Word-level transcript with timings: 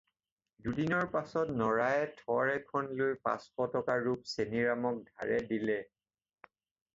দুদিনৰ 0.67 1.03
পাচত 1.15 1.53
নৰায়ে 1.59 2.07
থত 2.21 2.47
এখন 2.53 2.89
লৈ 3.01 3.13
পাঁচশ 3.27 3.69
টকা 3.75 3.99
ৰূপ 4.07 4.25
চোনিৰামক 4.33 4.99
ধাৰে 5.13 5.39
দিলে। 5.53 5.79